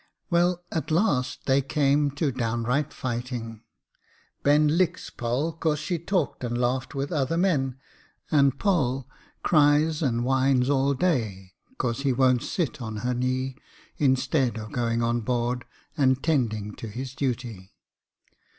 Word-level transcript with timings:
Well, 0.31 0.63
at 0.71 0.89
last 0.89 1.45
they 1.45 1.61
came 1.61 2.09
to 2.15 2.31
downright 2.31 2.91
fighting. 2.91 3.61
Ben 4.41 4.69
licks 4.79 5.11
Poll 5.11 5.53
'cause 5.53 5.77
she 5.77 5.99
talked 5.99 6.43
and 6.43 6.57
laughed 6.57 6.95
with 6.95 7.11
other 7.11 7.37
men, 7.37 7.77
and 8.31 8.57
Poll 8.57 9.07
cries 9.43 10.01
and 10.01 10.25
whines 10.25 10.71
all 10.71 10.95
day 10.95 11.51
'cause 11.77 11.99
he 11.99 12.13
won't 12.13 12.41
sit 12.41 12.81
on 12.81 12.95
her 13.05 13.13
knee, 13.13 13.55
instead 13.99 14.57
of 14.57 14.71
going 14.71 15.03
on 15.03 15.21
board 15.21 15.65
and 15.95 16.23
'tending 16.23 16.73
to 16.77 16.87
his 16.87 17.13
duty. 17.13 17.75